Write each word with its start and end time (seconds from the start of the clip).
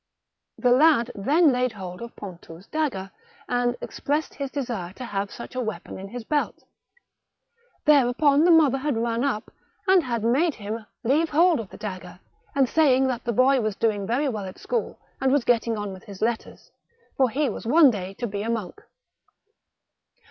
The 0.57 0.71
lad 0.71 1.11
then 1.13 1.51
laid 1.51 1.73
hold 1.73 2.01
of 2.01 2.15
Pontou*s 2.15 2.65
dagger, 2.65 3.11
and 3.47 3.77
expressed 3.81 4.33
his 4.33 4.49
desire 4.49 4.93
to 4.93 5.05
have 5.05 5.29
such 5.29 5.53
a 5.53 5.61
weapon 5.61 5.99
in 5.99 6.07
his 6.07 6.23
belt. 6.23 6.63
Thereupon 7.85 8.43
the 8.43 8.49
mother 8.49 8.79
had 8.79 8.97
run 8.97 9.23
up 9.23 9.51
and 9.87 10.01
had 10.01 10.23
made 10.23 10.55
hivn 10.55 10.87
THE 11.03 11.09
MAB^CHAL 11.09 11.09
DE 11.09 11.09
BETZ. 11.09 11.17
193 11.17 11.19
leave 11.19 11.29
hold 11.29 11.59
of 11.59 11.69
the 11.69 11.77
dagger, 11.77 12.19
saying 12.65 13.07
that 13.09 13.23
the 13.25 13.31
boy 13.31 13.61
was 13.61 13.75
doing 13.75 14.07
Teiy 14.07 14.33
well 14.33 14.45
at 14.45 14.57
school, 14.57 14.97
and 15.21 15.31
was 15.31 15.45
getting 15.45 15.77
on 15.77 15.93
with 15.93 16.05
his 16.05 16.19
letters, 16.23 16.71
for 17.15 17.29
he 17.29 17.47
was 17.47 17.67
one 17.67 17.91
day 17.91 18.15
to 18.15 18.25
be 18.25 18.41
a 18.41 18.49
monk. 18.49 18.81